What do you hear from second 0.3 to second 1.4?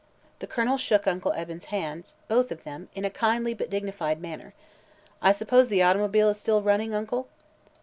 The Colonel shook Uncle